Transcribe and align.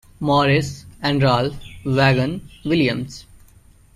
Morris, 0.19 0.87
and 1.03 1.21
Ralph 1.21 1.59
Vaughan 1.83 2.41
Williams. 2.65 3.27